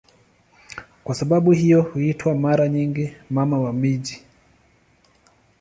Kwa 1.03 1.15
sababu 1.15 1.51
hiyo 1.51 1.81
huitwa 1.81 2.35
mara 2.35 2.67
nyingi 2.69 3.13
"Mama 3.29 3.59
wa 3.59 3.73
miji". 3.73 4.25